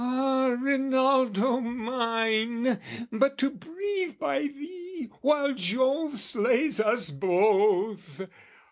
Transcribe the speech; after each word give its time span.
"Ah, 0.03 0.55
Rinaldo 0.59 1.59
mine! 1.59 2.79
"But 3.11 3.37
to 3.37 3.51
breathe 3.51 4.17
by 4.17 4.47
thee 4.47 5.11
while 5.21 5.53
Jove 5.53 6.19
slays 6.19 6.79
us 6.79 7.11
both!" 7.11 8.21